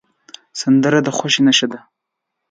سندره 0.61 0.99
د 1.03 1.07
خوښۍ 1.17 1.41
نښه 1.47 1.67
ده 1.71 1.79